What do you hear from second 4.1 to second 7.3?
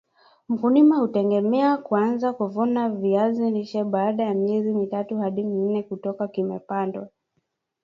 ya miezi mitatu hadi minne toka vimepandwa